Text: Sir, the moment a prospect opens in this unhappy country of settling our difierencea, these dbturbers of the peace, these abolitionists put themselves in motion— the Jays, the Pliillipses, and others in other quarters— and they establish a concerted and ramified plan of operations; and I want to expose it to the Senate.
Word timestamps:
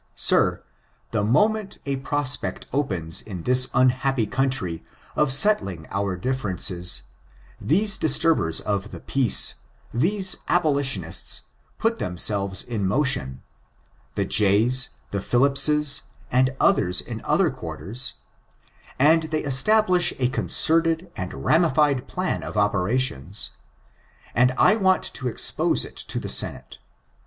Sir, 0.15 0.63
the 1.11 1.23
moment 1.23 1.77
a 1.85 1.97
prospect 1.97 2.65
opens 2.73 3.21
in 3.21 3.43
this 3.43 3.69
unhappy 3.71 4.25
country 4.25 4.83
of 5.15 5.31
settling 5.31 5.85
our 5.91 6.17
difierencea, 6.17 7.03
these 7.59 7.99
dbturbers 7.99 8.61
of 8.61 8.89
the 8.89 8.99
peace, 8.99 9.53
these 9.93 10.37
abolitionists 10.47 11.43
put 11.77 11.97
themselves 11.99 12.63
in 12.63 12.87
motion— 12.87 13.43
the 14.15 14.25
Jays, 14.25 14.89
the 15.11 15.19
Pliillipses, 15.19 16.01
and 16.31 16.55
others 16.59 17.01
in 17.01 17.21
other 17.23 17.51
quarters— 17.51 18.15
and 18.97 19.21
they 19.29 19.43
establish 19.43 20.13
a 20.17 20.29
concerted 20.29 21.11
and 21.15 21.45
ramified 21.45 22.07
plan 22.07 22.41
of 22.41 22.57
operations; 22.57 23.51
and 24.33 24.51
I 24.57 24.77
want 24.77 25.03
to 25.13 25.27
expose 25.27 25.85
it 25.85 25.95
to 25.95 26.19
the 26.19 26.27
Senate. 26.27 26.79